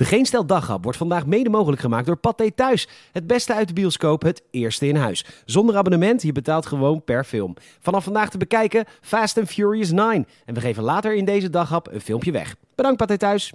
De 0.00 0.06
Geen 0.06 0.26
Stel 0.26 0.46
Daghap 0.46 0.82
wordt 0.82 0.98
vandaag 0.98 1.26
mede 1.26 1.50
mogelijk 1.50 1.80
gemaakt 1.80 2.06
door 2.06 2.16
Pathé 2.16 2.50
Thuis. 2.50 2.88
Het 3.12 3.26
beste 3.26 3.54
uit 3.54 3.68
de 3.68 3.74
bioscoop, 3.74 4.22
het 4.22 4.42
eerste 4.50 4.86
in 4.86 4.96
huis. 4.96 5.24
Zonder 5.44 5.76
abonnement, 5.76 6.22
je 6.22 6.32
betaalt 6.32 6.66
gewoon 6.66 7.04
per 7.04 7.24
film. 7.24 7.54
Vanaf 7.80 8.04
vandaag 8.04 8.30
te 8.30 8.38
bekijken 8.38 8.84
Fast 9.00 9.38
and 9.38 9.48
Furious 9.48 9.90
9. 9.90 10.26
En 10.44 10.54
we 10.54 10.60
geven 10.60 10.82
later 10.82 11.14
in 11.14 11.24
deze 11.24 11.50
daghap 11.50 11.88
een 11.92 12.00
filmpje 12.00 12.32
weg. 12.32 12.56
Bedankt 12.74 12.98
Pathé 12.98 13.16
Thuis. 13.16 13.52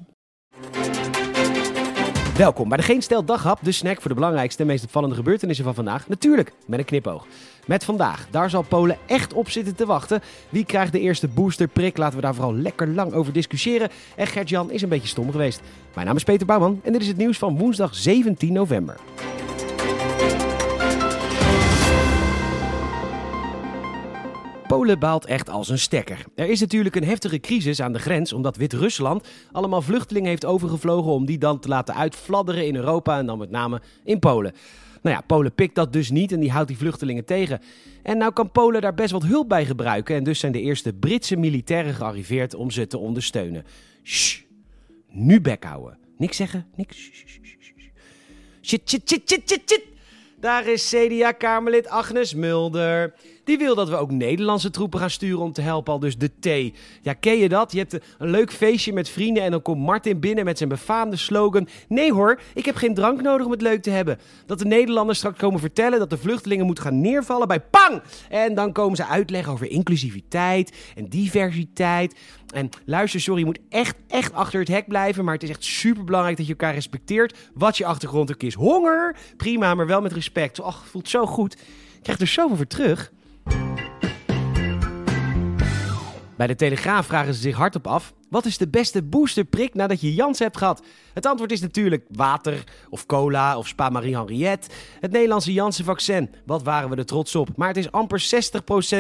Welkom 2.38 2.70
bij 2.70 2.78
de 2.78 2.84
Geen 2.84 3.02
Stel 3.02 3.26
Daghap, 3.26 3.60
de 3.62 3.72
snack 3.72 4.02
voor 4.02 4.10
de 4.10 4.16
belangrijkste 4.16 4.62
en 4.62 4.68
meest 4.68 4.84
opvallende 4.84 5.16
gebeurtenissen 5.16 5.66
van 5.66 5.76
vandaag. 5.76 6.08
Natuurlijk 6.08 6.52
met 6.66 6.80
een 6.80 6.86
knipoog. 6.86 7.26
Met 7.66 7.84
vandaag, 7.84 8.28
daar 8.32 8.50
zal 8.50 8.62
Polen 8.62 8.98
echt 9.06 9.34
op 9.34 9.50
zitten 9.50 9.76
te 9.76 9.86
wachten. 9.86 10.22
Wie 10.50 10.66
krijgt 10.66 10.92
de 10.92 11.00
eerste 11.00 11.28
boosterprik? 11.28 11.98
Laten 11.98 12.16
we 12.16 12.22
daar 12.22 12.36
vooral 12.36 12.54
lekker 12.54 12.88
lang 12.88 13.14
over 13.14 13.34
discussiëren. 13.34 13.90
En 14.16 14.28
Gert-Jan 14.28 14.72
is 14.72 14.82
een 14.82 14.90
beetje 14.90 15.08
stom 15.08 15.32
geweest. 15.32 15.62
Mijn 15.94 16.08
naam 16.08 16.16
is 16.16 16.24
Peter 16.24 16.46
Bouwman 16.46 16.80
en 16.84 16.92
dit 16.92 17.02
is 17.02 17.08
het 17.08 17.18
nieuws 17.18 17.38
van 17.38 17.58
woensdag 17.58 17.96
17 17.96 18.54
november. 18.54 18.96
Polen 24.68 25.00
baalt 25.00 25.26
echt 25.26 25.50
als 25.50 25.70
een 25.70 25.80
stekker. 25.80 26.26
Er 26.36 26.50
is 26.50 26.60
natuurlijk 26.60 26.96
een 26.96 27.04
heftige 27.04 27.40
crisis 27.40 27.82
aan 27.82 27.94
de 27.94 28.00
grens 28.00 28.34
omdat 28.34 28.58
Wit-Rusland 28.58 29.28
allemaal 29.52 29.82
vluchtelingen 29.82 30.30
heeft 30.30 30.46
overgevlogen 30.46 31.12
om 31.12 31.26
die 31.26 31.38
dan 31.38 31.60
te 31.60 31.68
laten 31.68 31.96
uitfladderen 31.96 32.68
in 32.68 32.76
Europa 32.76 33.18
en 33.18 33.26
dan 33.26 33.38
met 33.38 33.50
name 33.50 33.82
in 34.04 34.20
Polen. 34.20 34.54
Nou 35.02 35.16
ja, 35.16 35.22
Polen 35.22 35.54
pikt 35.54 35.76
dat 35.76 35.94
dus 35.94 36.10
niet 36.10 36.32
en 36.32 36.40
die 36.40 36.52
houdt 36.52 36.68
die 36.68 36.78
vluchtelingen 36.78 37.26
tegen. 37.26 37.62
En 38.04 38.18
nou 38.18 38.34
kan 38.34 38.52
Polen 38.52 38.82
daar 38.82 38.94
best 38.94 39.12
wat 39.12 39.24
hulp 39.24 39.50
bij 39.50 39.66
gebruiken 39.66 40.16
en 40.16 40.24
dus 40.24 40.40
zijn 40.40 40.52
de 40.52 40.62
eerste 40.62 40.94
Britse 40.94 41.36
militairen 41.36 41.94
gearriveerd 41.94 42.54
om 42.54 42.72
ze 42.72 42.88
te 42.88 42.98
ondersteunen. 42.98 43.66
Shh, 44.04 44.42
nu 45.10 45.42
bek 45.42 45.64
houden. 45.64 45.98
Niks 46.18 46.38
zeggen, 46.38 46.68
niks. 46.76 46.98
Shit, 48.62 48.90
shit, 48.90 49.10
shit, 49.10 49.22
shit, 49.30 49.42
shit, 49.46 49.62
shit. 49.66 49.84
Daar 50.40 50.68
is 50.68 50.96
CDA-Kamerlid 50.96 51.88
Agnes 51.88 52.34
Mulder. 52.34 53.14
Die 53.46 53.58
wil 53.58 53.76
dat 53.76 53.90
we 53.90 53.96
ook 53.96 54.12
Nederlandse 54.12 54.70
troepen 54.70 55.00
gaan 55.00 55.10
sturen 55.10 55.40
om 55.40 55.52
te 55.52 55.62
helpen, 55.62 55.94
al 55.94 56.00
dus 56.00 56.18
de 56.18 56.32
T. 56.40 56.76
Ja, 57.02 57.14
ken 57.14 57.38
je 57.38 57.50
dat? 57.50 57.72
Je 57.72 57.78
hebt 57.78 57.94
een 57.94 58.30
leuk 58.30 58.52
feestje 58.52 58.94
met 58.94 59.10
vrienden 59.10 59.44
en 59.44 59.52
dan 59.52 59.62
komt 59.62 59.82
Martin 59.82 60.20
binnen 60.20 60.46
met 60.46 60.58
zijn 60.58 60.70
befaamde 60.70 61.16
slogan... 61.16 61.68
Nee 61.88 62.14
hoor, 62.14 62.40
ik 62.54 62.66
heb 62.66 62.76
geen 62.76 62.94
drank 62.94 63.22
nodig 63.22 63.46
om 63.46 63.52
het 63.52 63.62
leuk 63.62 63.82
te 63.82 63.90
hebben. 63.90 64.20
Dat 64.46 64.60
de 64.60 64.66
Nederlanders 64.66 65.18
straks 65.18 65.40
komen 65.40 65.60
vertellen 65.60 66.00
dat 66.00 66.10
de 66.10 66.18
vluchtelingen 66.18 66.66
moeten 66.66 66.84
gaan 66.84 67.02
neervallen 67.02 67.48
bij 67.48 67.60
PANG! 67.60 68.02
En 68.30 68.56
dan 68.56 68.72
komen 68.72 68.96
ze 68.96 69.06
uitleggen 69.06 69.54
over 69.54 69.70
inclusiviteit 69.70 70.78
en 70.96 71.10
diversiteit... 71.10 72.16
En 72.54 72.70
luister, 72.86 73.22
sorry, 73.22 73.40
je 73.40 73.46
moet 73.46 73.60
echt, 73.70 73.96
echt 74.08 74.34
achter 74.34 74.60
het 74.60 74.68
hek 74.68 74.88
blijven. 74.88 75.24
Maar 75.24 75.34
het 75.34 75.44
is 75.44 75.50
echt 75.50 75.64
super 75.64 76.04
belangrijk 76.04 76.38
dat 76.38 76.46
je 76.46 76.52
elkaar 76.52 76.74
respecteert. 76.74 77.38
Wat 77.54 77.78
je 77.78 77.86
achtergrond 77.86 78.32
ook 78.32 78.44
is. 78.44 78.54
Honger, 78.54 79.16
prima, 79.38 79.76
maar 79.76 79.88
wel 79.88 80.02
met 80.02 80.14
respect. 80.14 80.62
Ach, 80.62 80.88
voelt 80.88 81.10
zo 81.10 81.26
goed. 81.26 81.56
Je 81.94 82.02
krijgt 82.02 82.22
er 82.22 82.28
zoveel 82.28 82.56
voor 82.56 82.68
terug. 82.68 83.12
Bij 86.38 86.48
de 86.48 86.56
Telegraaf 86.56 87.06
vragen 87.06 87.34
ze 87.34 87.40
zich 87.40 87.56
hardop 87.56 87.88
af: 87.88 88.14
wat 88.30 88.46
is 88.46 88.58
de 88.58 88.68
beste 88.68 89.04
boosterprik 89.04 89.74
nadat 89.74 90.02
je 90.02 90.14
Jans 90.14 90.40
hebt 90.40 90.58
gehad? 90.58 90.82
Het 91.14 91.26
antwoord 91.26 91.52
is 91.52 91.62
natuurlijk 91.62 92.06
water, 92.12 92.64
of 92.90 93.06
cola, 93.06 93.58
of 93.58 93.68
Spa 93.68 93.90
Marie 93.90 94.16
Henriette. 94.16 94.70
Het 95.00 95.12
Nederlandse 95.12 95.54
Janssen-vaccin, 95.54 96.30
wat 96.46 96.64
waren 96.64 96.90
we 96.90 96.96
er 96.96 97.06
trots 97.06 97.36
op. 97.36 97.50
Maar 97.56 97.68
het 97.68 97.78
is 97.78 97.92
amper 97.92 98.26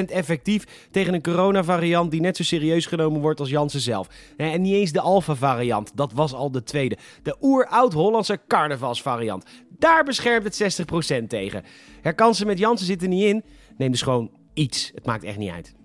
60% 0.01 0.05
effectief 0.05 0.87
tegen 0.91 1.13
een 1.13 1.21
coronavariant 1.21 2.11
die 2.11 2.21
net 2.21 2.37
zo 2.37 2.43
serieus 2.43 2.85
genomen 2.85 3.21
wordt 3.21 3.39
als 3.39 3.49
Janssen 3.49 3.81
zelf. 3.81 4.07
En 4.37 4.61
niet 4.61 4.73
eens 4.73 4.91
de 4.91 5.01
Alpha-variant, 5.01 5.91
dat 5.95 6.13
was 6.13 6.33
al 6.33 6.51
de 6.51 6.63
tweede. 6.63 6.97
De 7.23 7.35
oeroud-Hollandse 7.41 8.39
carnavalsvariant. 8.47 9.45
Daar 9.69 10.03
beschermt 10.03 10.57
het 10.57 10.81
60% 11.23 11.27
tegen. 11.27 11.63
Herkansen 12.01 12.47
met 12.47 12.59
Janssen 12.59 12.87
zitten 12.87 13.09
niet 13.09 13.23
in. 13.23 13.43
Neem 13.77 13.91
dus 13.91 14.01
gewoon 14.01 14.31
iets. 14.53 14.91
Het 14.95 15.05
maakt 15.05 15.23
echt 15.23 15.37
niet 15.37 15.51
uit. 15.51 15.75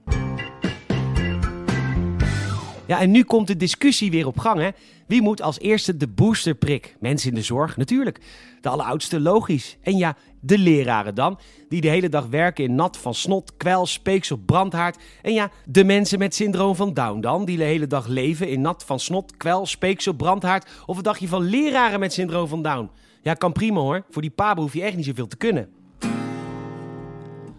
Ja, 2.91 3.01
en 3.01 3.11
nu 3.11 3.25
komt 3.25 3.47
de 3.47 3.57
discussie 3.57 4.11
weer 4.11 4.27
op 4.27 4.39
gang. 4.39 4.61
Hè? 4.61 4.69
Wie 5.07 5.23
moet 5.23 5.43
als 5.43 5.59
eerste 5.59 5.97
de 5.97 6.09
boosterprik? 6.09 6.97
Mensen 7.01 7.29
in 7.29 7.35
de 7.35 7.43
zorg, 7.43 7.77
natuurlijk. 7.77 8.21
De 8.61 8.69
alleroudste, 8.69 9.21
logisch. 9.21 9.77
En 9.83 9.97
ja, 9.97 10.17
de 10.41 10.59
leraren 10.59 11.15
dan, 11.15 11.39
die 11.69 11.81
de 11.81 11.89
hele 11.89 12.09
dag 12.09 12.27
werken 12.27 12.65
in 12.65 12.75
nat 12.75 12.97
van 12.97 13.15
snot, 13.15 13.57
kwel, 13.57 13.87
speeksel, 13.87 14.37
brandhaard. 14.37 14.99
En 15.23 15.33
ja, 15.33 15.51
de 15.65 15.85
mensen 15.85 16.19
met 16.19 16.35
syndroom 16.35 16.75
van 16.75 16.95
Down 16.95 17.21
dan, 17.21 17.45
die 17.45 17.57
de 17.57 17.65
hele 17.65 17.87
dag 17.87 18.07
leven 18.07 18.49
in 18.49 18.61
nat 18.61 18.85
van 18.85 19.01
snot, 19.01 19.37
kwel, 19.37 19.67
speeksel, 19.67 20.13
brandhaard. 20.13 20.71
Of 20.87 20.95
wat 20.97 21.05
dacht 21.05 21.21
je 21.21 21.29
van 21.29 21.43
leraren 21.43 22.01
met 22.01 22.13
syndroom 22.13 22.49
van 22.49 22.63
Down? 22.63 22.91
Ja, 23.23 23.35
kan 23.35 23.53
prima 23.53 23.81
hoor. 23.81 24.05
Voor 24.11 24.23
die 24.23 24.31
paben 24.31 24.63
hoef 24.63 24.73
je 24.73 24.83
echt 24.83 24.97
niet 24.97 25.05
zoveel 25.05 25.27
te 25.27 25.37
kunnen. 25.37 25.69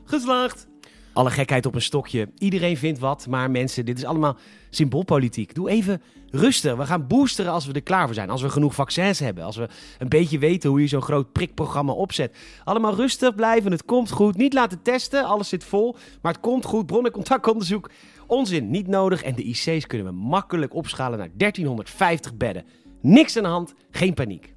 Geslaagd! 0.05 0.70
Alle 1.13 1.29
gekheid 1.31 1.65
op 1.65 1.75
een 1.75 1.81
stokje. 1.81 2.29
Iedereen 2.37 2.77
vindt 2.77 2.99
wat, 2.99 3.27
maar 3.27 3.51
mensen, 3.51 3.85
dit 3.85 3.97
is 3.97 4.05
allemaal 4.05 4.37
symboolpolitiek. 4.69 5.55
Doe 5.55 5.69
even 5.69 6.01
rustig. 6.29 6.75
We 6.75 6.85
gaan 6.85 7.07
boosteren 7.07 7.51
als 7.51 7.65
we 7.65 7.73
er 7.73 7.81
klaar 7.81 8.05
voor 8.05 8.13
zijn. 8.13 8.29
Als 8.29 8.41
we 8.41 8.49
genoeg 8.49 8.75
vaccins 8.75 9.19
hebben. 9.19 9.43
Als 9.43 9.55
we 9.55 9.67
een 9.99 10.09
beetje 10.09 10.39
weten 10.39 10.69
hoe 10.69 10.81
je 10.81 10.87
zo'n 10.87 11.01
groot 11.01 11.31
prikprogramma 11.31 11.91
opzet. 11.91 12.35
Allemaal 12.63 12.95
rustig 12.95 13.35
blijven. 13.35 13.71
Het 13.71 13.85
komt 13.85 14.11
goed. 14.11 14.37
Niet 14.37 14.53
laten 14.53 14.81
testen. 14.81 15.25
Alles 15.25 15.49
zit 15.49 15.63
vol. 15.63 15.95
Maar 16.21 16.31
het 16.31 16.41
komt 16.41 16.65
goed. 16.65 16.85
Bron- 16.85 17.05
en 17.05 17.11
contactonderzoek. 17.11 17.89
Onzin. 18.27 18.69
Niet 18.69 18.87
nodig. 18.87 19.23
En 19.23 19.35
de 19.35 19.43
IC's 19.43 19.87
kunnen 19.87 20.07
we 20.07 20.13
makkelijk 20.13 20.73
opschalen 20.73 21.19
naar 21.19 21.29
1350 21.33 22.37
bedden. 22.37 22.65
Niks 23.01 23.37
aan 23.37 23.43
de 23.43 23.49
hand. 23.49 23.73
Geen 23.91 24.13
paniek. 24.13 24.53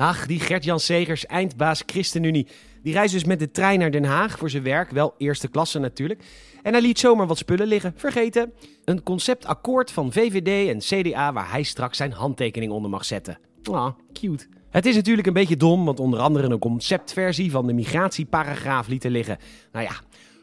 Ach, 0.00 0.26
die 0.26 0.40
Gert-Jan 0.40 0.80
Segers, 0.80 1.26
eindbaas 1.26 1.82
ChristenUnie. 1.86 2.46
Die 2.82 2.92
reist 2.92 3.12
dus 3.12 3.24
met 3.24 3.38
de 3.38 3.50
trein 3.50 3.78
naar 3.78 3.90
Den 3.90 4.04
Haag 4.04 4.38
voor 4.38 4.50
zijn 4.50 4.62
werk. 4.62 4.90
Wel 4.90 5.14
eerste 5.18 5.48
klasse 5.48 5.78
natuurlijk. 5.78 6.22
En 6.62 6.72
hij 6.72 6.82
liet 6.82 6.98
zomaar 6.98 7.26
wat 7.26 7.38
spullen 7.38 7.66
liggen. 7.66 7.92
Vergeten. 7.96 8.52
Een 8.84 9.02
conceptakkoord 9.02 9.90
van 9.90 10.12
VVD 10.12 10.68
en 10.68 10.78
CDA 10.78 11.32
waar 11.32 11.50
hij 11.50 11.62
straks 11.62 11.96
zijn 11.96 12.12
handtekening 12.12 12.72
onder 12.72 12.90
mag 12.90 13.04
zetten. 13.04 13.38
Ah, 13.70 13.90
cute. 14.12 14.46
Het 14.70 14.86
is 14.86 14.94
natuurlijk 14.94 15.26
een 15.26 15.32
beetje 15.32 15.56
dom, 15.56 15.84
want 15.84 16.00
onder 16.00 16.20
andere 16.20 16.48
een 16.48 16.58
conceptversie 16.58 17.50
van 17.50 17.66
de 17.66 17.72
migratieparagraaf 17.72 18.88
lieten 18.88 19.10
liggen. 19.10 19.38
Nou 19.72 19.84
ja, 19.84 19.92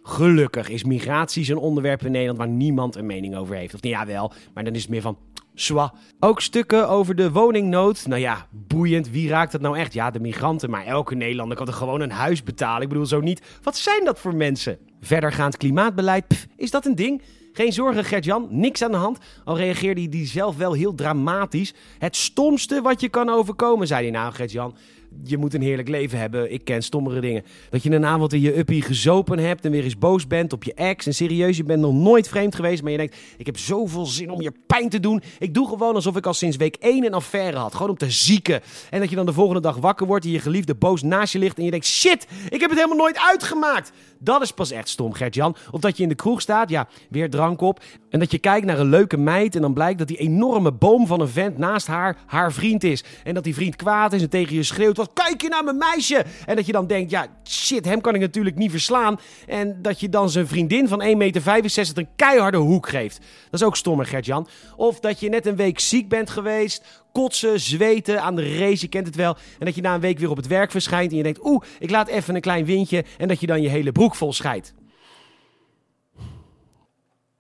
gelukkig 0.04 0.70
is 0.70 0.84
migratie 0.84 1.44
zo'n 1.44 1.58
onderwerp 1.58 2.06
in 2.06 2.12
Nederland 2.12 2.38
waar 2.38 2.48
niemand 2.48 2.96
een 2.96 3.06
mening 3.06 3.36
over 3.36 3.56
heeft. 3.56 3.74
Of 3.74 3.84
ja, 3.84 4.06
wel, 4.06 4.32
maar 4.54 4.64
dan 4.64 4.74
is 4.74 4.82
het 4.82 4.90
meer 4.90 5.02
van 5.02 5.18
Zwa. 5.60 5.94
Ook 6.20 6.42
stukken 6.42 6.90
over 6.90 7.16
de 7.16 7.32
woningnood. 7.32 8.08
Nou 8.08 8.22
ja, 8.22 8.48
boeiend. 8.52 9.10
Wie 9.10 9.30
raakt 9.30 9.52
dat 9.52 9.62
nou 9.62 9.78
echt? 9.78 9.94
Ja, 9.94 10.12
de 10.12 10.20
migranten. 10.20 10.70
Maar 10.70 10.86
elke 10.86 11.16
Nederlander 11.16 11.58
kan 11.58 11.68
er 11.68 11.74
gewoon 11.74 12.02
een 12.02 12.12
huis 12.12 12.44
betalen. 12.44 12.82
Ik 12.82 12.88
bedoel 12.88 13.06
zo 13.06 13.20
niet. 13.20 13.42
Wat 13.64 13.78
zijn 13.78 14.06
dat 14.06 14.20
voor 14.20 14.36
mensen? 14.36 14.78
Verdergaand 15.02 15.58
klimaatbeleid. 15.58 16.48
Is 16.56 16.72
dat 16.72 16.86
een 16.86 16.96
ding? 16.96 17.22
Geen 17.54 17.74
zorgen, 17.74 18.04
Gert-Jan. 18.04 18.48
Niks 18.50 18.82
aan 18.82 18.92
de 18.92 18.98
hand. 18.98 19.18
Al 19.44 19.58
reageerde 19.58 20.02
hij 20.02 20.10
die 20.10 20.26
zelf 20.26 20.58
wel 20.58 20.74
heel 20.74 20.96
dramatisch. 20.96 21.74
Het 22.00 22.16
stomste 22.16 22.82
wat 22.82 23.02
je 23.02 23.10
kan 23.10 23.30
overkomen, 23.30 23.88
zei 23.88 24.02
hij 24.02 24.12
nou, 24.12 24.34
Gert-Jan 24.34 24.76
je 25.24 25.38
moet 25.38 25.54
een 25.54 25.62
heerlijk 25.62 25.88
leven 25.88 26.20
hebben. 26.20 26.52
Ik 26.52 26.66
ken 26.66 26.84
stommere 26.84 27.20
dingen. 27.20 27.44
Dat 27.70 27.84
je 27.84 27.92
een 27.92 28.06
avond 28.06 28.34
in 28.34 28.42
je 28.42 28.58
uppie 28.58 28.82
gezopen 28.82 29.40
hebt 29.40 29.66
en 29.66 29.72
weer 29.72 29.84
eens 29.84 29.98
boos 29.98 30.28
bent 30.28 30.54
op 30.54 30.64
je 30.64 30.74
ex. 30.74 31.06
En 31.06 31.14
serieus, 31.14 31.58
je 31.58 31.64
bent 31.64 31.82
nog 31.82 31.94
nooit 31.94 32.28
vreemd 32.28 32.56
geweest. 32.56 32.82
Maar 32.82 32.92
je 32.92 32.98
denkt, 32.98 33.18
ik 33.38 33.46
heb 33.46 33.58
zoveel 33.58 34.06
zin 34.06 34.30
om 34.30 34.42
je 34.42 34.52
pijn 34.68 34.90
te 34.90 35.00
doen. 35.00 35.22
Ik 35.40 35.54
doe 35.54 35.68
gewoon 35.68 35.96
alsof 35.96 36.18
ik 36.18 36.26
al 36.26 36.34
sinds 36.34 36.58
week 36.58 36.76
1 36.76 37.06
een 37.06 37.14
affaire 37.14 37.58
had. 37.58 37.74
Gewoon 37.74 37.90
om 37.90 37.98
te 37.98 38.12
zieken. 38.12 38.62
En 38.90 39.00
dat 39.00 39.10
je 39.10 39.16
dan 39.16 39.26
de 39.26 39.34
volgende 39.34 39.62
dag 39.62 39.76
wakker 39.76 40.08
wordt 40.08 40.26
en 40.26 40.32
je 40.32 40.40
geliefde 40.40 40.76
boos 40.76 41.02
naast 41.02 41.34
je 41.34 41.40
ligt. 41.40 41.58
En 41.58 41.64
je 41.64 41.72
denkt, 41.72 41.86
shit, 41.86 42.28
ik 42.50 42.60
heb 42.60 42.70
het 42.70 42.80
helemaal 42.80 42.98
nooit 42.98 43.20
uitgemaakt. 43.20 43.92
Dat 44.20 44.42
is 44.42 44.52
pas 44.52 44.72
echt 44.72 44.90
stom, 44.90 45.14
Gert-Jan. 45.14 45.56
Of 45.72 45.80
dat 45.80 45.98
je 45.98 46.04
in 46.04 46.10
de 46.10 46.16
kroeg 46.16 46.42
staat, 46.42 46.70
ja, 46.70 46.88
weer 47.10 47.30
drank 47.30 47.62
op. 47.62 47.82
En 48.10 48.20
dat 48.20 48.32
je 48.32 48.38
kijkt 48.38 48.66
naar 48.66 48.80
een 48.80 48.90
leuke 48.90 49.18
meid 49.18 49.56
en 49.56 49.62
dan 49.62 49.74
blijkt 49.74 50.00
dat 50.00 50.08
die 50.08 50.18
enorme 50.18 50.72
boom 50.72 51.08
van 51.08 51.22
een 51.22 51.28
vent 51.28 51.58
naast 51.58 51.88
haar 51.88 52.18
haar 52.26 52.52
vriend 52.52 52.84
is. 52.84 53.04
En 53.24 53.34
dat 53.34 53.44
die 53.44 53.54
vriend 53.54 53.76
kwaad 53.76 54.14
is 54.14 54.22
en 54.22 54.30
tegen 54.30 54.56
je 54.56 54.64
schreeuwt, 54.64 54.96
kijk 55.14 55.42
je 55.42 55.50
naar 55.50 55.64
mijn 55.64 55.78
meisje? 55.78 56.26
En 56.46 56.56
dat 56.56 56.66
je 56.66 56.72
dan 56.72 56.88
denkt, 56.88 57.12
ja, 57.12 57.28
shit, 57.44 57.86
hem 57.86 58.02
kan 58.02 58.16
ik 58.16 58.22
natuurlijk 58.22 58.56
niet 58.56 58.72
verslaan. 58.72 59.20
En 59.46 59.82
dat 59.82 60.00
je 60.00 60.10
dan 60.10 60.30
zijn 60.30 60.48
vriendin 60.48 60.88
van 60.88 61.02
1,65 61.02 61.08
meter 61.18 61.62
een 61.94 62.08
keiharde 62.16 62.58
hoek 62.58 62.90
geeft. 62.90 63.18
Dat 63.50 63.60
is 63.60 63.64
ook 63.64 63.76
stommer, 63.76 64.06
Gert-Jan. 64.06 64.48
Of 64.76 65.00
dat 65.00 65.20
je 65.20 65.30
net 65.30 65.46
een 65.46 65.56
week 65.56 65.80
ziek 65.80 66.10
bent 66.10 66.30
geweest, 66.30 66.84
kotsen, 67.12 67.60
zweten 67.60 68.22
aan 68.22 68.36
de 68.36 68.58
race, 68.58 68.82
je 68.82 68.88
kent 68.88 69.06
het 69.06 69.16
wel. 69.16 69.38
En 69.60 69.66
dat 69.66 69.76
je 69.76 69.82
na 69.82 69.94
een 69.94 70.02
week 70.02 70.20
weer 70.20 70.30
op 70.30 70.38
het 70.38 70.48
werk 70.48 70.72
verschijnt 70.72 71.12
en 71.12 71.18
je 71.18 71.24
denkt, 71.24 71.46
oeh, 71.46 71.64
ik 71.80 71.90
laat 71.90 72.08
even 72.08 72.36
een 72.36 72.42
klein 72.42 72.66
windje. 72.66 73.06
En 73.18 73.28
dat 73.28 73.40
je 73.40 73.48
dan 73.48 73.62
je 73.62 73.70
hele 73.70 73.92
broek 73.92 74.16
vol 74.16 74.34
scheidt. 74.34 74.74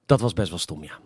Dat 0.05 0.19
was 0.19 0.33
best 0.33 0.49
wel 0.49 0.59
stom, 0.59 0.83
ja. 0.83 0.99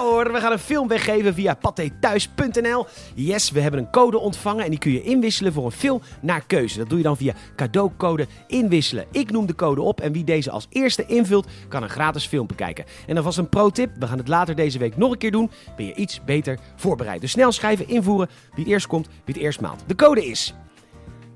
Hoor, 0.00 0.32
we 0.32 0.40
gaan 0.40 0.52
een 0.52 0.58
film 0.58 0.88
weggeven 0.88 1.34
via 1.34 1.54
patethuis.nl. 1.54 2.86
Yes, 3.14 3.50
we 3.50 3.60
hebben 3.60 3.80
een 3.80 3.90
code 3.90 4.18
ontvangen 4.18 4.64
en 4.64 4.70
die 4.70 4.78
kun 4.78 4.92
je 4.92 5.02
inwisselen 5.02 5.52
voor 5.52 5.64
een 5.64 5.72
film 5.72 6.02
naar 6.20 6.46
keuze. 6.46 6.78
Dat 6.78 6.88
doe 6.88 6.98
je 6.98 7.04
dan 7.04 7.16
via 7.16 7.34
cadeaucode 7.56 8.26
inwisselen. 8.46 9.06
Ik 9.10 9.30
noem 9.30 9.46
de 9.46 9.54
code 9.54 9.80
op 9.80 10.00
en 10.00 10.12
wie 10.12 10.24
deze 10.24 10.50
als 10.50 10.66
eerste 10.70 11.06
invult, 11.06 11.46
kan 11.68 11.82
een 11.82 11.88
gratis 11.88 12.26
film 12.26 12.46
bekijken. 12.46 12.84
En 13.06 13.14
dan 13.14 13.24
was 13.24 13.36
een 13.36 13.48
pro-tip, 13.48 13.90
we 13.98 14.06
gaan 14.06 14.18
het 14.18 14.28
later 14.28 14.54
deze 14.54 14.78
week 14.78 14.96
nog 14.96 15.12
een 15.12 15.18
keer 15.18 15.30
doen. 15.30 15.50
Ben 15.76 15.86
je 15.86 15.94
iets 15.94 16.24
beter 16.24 16.58
voorbereid. 16.76 17.20
Dus 17.20 17.30
snel 17.30 17.52
schrijven, 17.52 17.88
invoeren, 17.88 18.28
wie 18.54 18.64
het 18.64 18.72
eerst 18.72 18.86
komt, 18.86 19.06
wie 19.06 19.34
het 19.34 19.36
eerst 19.36 19.60
maalt. 19.60 19.82
De 19.86 19.94
code 19.94 20.26
is 20.26 20.54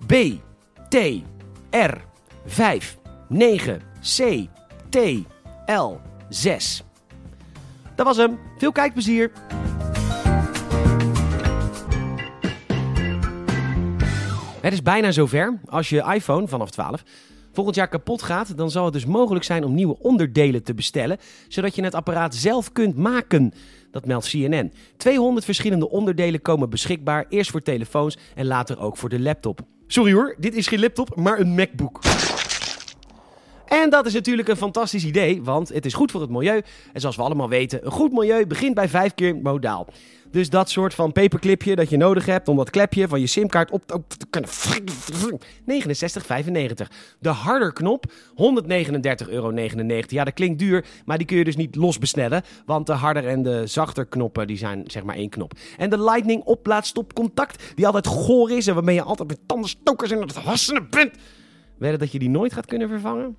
B, 0.07 0.13
T, 0.89 0.97
R, 1.71 1.95
5, 2.47 2.99
9, 3.29 3.81
C, 4.01 4.49
T, 4.89 4.99
L, 5.67 6.01
6. 6.29 6.85
Dat 7.95 8.07
was 8.07 8.17
hem. 8.17 8.39
Veel 8.59 8.73
kijkplezier. 8.73 9.31
Het 14.61 14.73
is 14.73 14.83
bijna 14.83 15.11
zover. 15.13 15.59
Als 15.67 15.89
je 15.89 16.13
iPhone 16.15 16.49
vanaf 16.49 16.71
12 16.71 17.03
volgend 17.53 17.77
jaar 17.77 17.89
kapot 17.89 18.23
gaat, 18.23 18.57
dan 18.57 18.71
zal 18.71 18.85
het 18.85 18.93
dus 18.93 19.07
mogelijk 19.07 19.45
zijn 19.45 19.65
om 19.65 19.75
nieuwe 19.75 19.99
onderdelen 19.99 20.63
te 20.63 20.75
bestellen, 20.75 21.19
zodat 21.49 21.75
je 21.75 21.83
het 21.83 21.95
apparaat 21.95 22.35
zelf 22.35 22.73
kunt 22.73 22.97
maken. 22.97 23.53
Dat 23.91 24.07
meldt 24.07 24.29
CNN. 24.29 24.73
200 24.97 25.45
verschillende 25.45 25.91
onderdelen 25.91 26.43
komen 26.43 26.71
beschikbaar, 26.71 27.27
eerst 27.29 27.51
voor 27.51 27.63
telefoons 27.63 28.19
en 28.35 28.47
later 28.47 28.81
ook 28.81 28.97
voor 28.97 29.09
de 29.09 29.21
laptop. 29.21 29.61
Sorry 29.87 30.13
hoor, 30.13 30.37
dit 30.39 30.55
is 30.55 30.67
geen 30.67 30.81
laptop, 30.81 31.17
maar 31.17 31.39
een 31.39 31.55
MacBook. 31.55 31.99
En 33.83 33.91
dat 33.91 34.07
is 34.07 34.13
natuurlijk 34.13 34.49
een 34.49 34.57
fantastisch 34.57 35.05
idee, 35.05 35.43
want 35.43 35.69
het 35.69 35.87
is 35.87 35.95
goed 35.95 36.11
voor 36.11 36.21
het 36.21 36.31
milieu. 36.31 36.63
En 36.93 37.01
zoals 37.01 37.17
we 37.17 37.23
allemaal 37.23 37.49
weten, 37.49 37.87
een 37.87 37.93
goed 37.93 38.13
milieu 38.13 38.47
begint 38.47 38.75
bij 38.75 38.89
vijf 38.89 39.15
keer 39.15 39.37
modaal. 39.37 39.87
Dus 40.31 40.51
dat 40.51 40.71
soort 40.71 40.95
van 40.95 41.13
paperclipje 41.13 41.77
dat 41.77 41.91
je 41.91 41.97
nodig 41.97 42.27
hebt 42.27 42.49
om 42.49 42.57
dat 42.57 42.71
klepje 42.71 43.09
van 43.09 43.21
je 43.21 43.27
simkaart 43.27 43.71
op, 43.71 43.87
te 43.87 44.27
kunnen. 44.31 44.51
69,95. 46.71 46.87
De 47.19 47.29
harder 47.29 47.73
knop, 47.73 48.05
139,99 48.31 49.29
euro. 49.29 49.53
Ja, 50.07 50.25
dat 50.25 50.35
klinkt 50.35 50.59
duur, 50.59 50.85
maar 51.05 51.19
die 51.19 51.27
kun 51.27 51.37
je 51.37 51.45
dus 51.45 51.57
niet 51.57 51.77
los 51.77 51.99
besnellen. 51.99 52.43
Want 52.67 52.87
de 52.87 52.93
harder 52.93 53.27
en 53.27 53.43
de 53.43 53.67
zachter 53.67 54.07
knoppen, 54.07 54.47
die 54.47 54.57
zijn 54.57 54.85
zeg 54.87 55.03
maar 55.03 55.17
één 55.17 55.31
knop. 55.31 55.53
En 55.77 55.91
de 55.91 56.03
lightning 56.03 56.43
oplaadstop 56.43 57.13
contact, 57.15 57.73
die 57.75 57.87
altijd 57.87 58.07
goor 58.07 58.51
is 58.51 58.67
en 58.67 58.75
waarmee 58.75 58.95
je 58.95 59.03
altijd 59.03 59.29
met 59.29 59.39
tandenstokers 59.47 60.11
in 60.11 60.21
het 60.21 60.35
hassenen 60.35 60.87
bent. 60.91 61.15
Wedden 61.79 61.99
dat 61.99 62.13
je 62.13 62.19
die 62.19 62.31
nooit 62.31 62.53
gaat 62.53 62.67
kunnen 62.67 62.89
vervangen? 62.89 63.37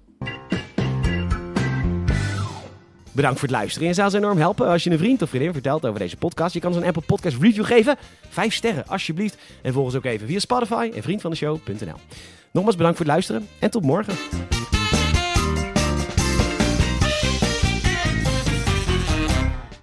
Bedankt 3.16 3.40
voor 3.40 3.48
het 3.48 3.58
luisteren. 3.58 3.88
En 3.88 3.94
zou 3.94 4.10
ze 4.10 4.18
enorm 4.18 4.38
helpen 4.38 4.68
als 4.68 4.84
je 4.84 4.90
een 4.90 4.98
vriend 4.98 5.22
of 5.22 5.30
vriendin 5.30 5.54
vertelt 5.54 5.86
over 5.86 6.00
deze 6.00 6.18
podcast. 6.18 6.54
Je 6.54 6.60
kan 6.60 6.74
ze 6.74 6.80
een 6.80 6.86
Apple 6.86 7.02
Podcast 7.06 7.38
review 7.42 7.66
geven. 7.66 7.98
Vijf 8.30 8.54
sterren, 8.54 8.88
alsjeblieft. 8.88 9.38
En 9.62 9.74
volg 9.74 9.86
ons 9.86 9.96
ook 9.96 10.06
even 10.06 10.28
via 10.28 10.40
Spotify 10.40 10.92
en 10.96 11.04
vriendvandeshow.nl. 11.04 12.00
Nogmaals 12.52 12.76
bedankt 12.76 12.98
voor 12.98 13.06
het 13.06 13.16
luisteren 13.16 13.48
en 13.60 13.70
tot 13.70 13.84
morgen. 13.84 14.55